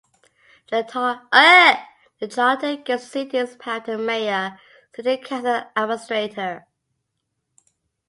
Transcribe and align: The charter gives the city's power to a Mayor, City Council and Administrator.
The 0.71 0.81
charter 0.83 2.75
gives 2.77 3.03
the 3.03 3.07
city's 3.07 3.55
power 3.55 3.81
to 3.81 3.93
a 3.93 3.97
Mayor, 3.99 4.59
City 4.95 5.17
Council 5.17 5.51
and 5.57 5.67
Administrator. 5.75 6.65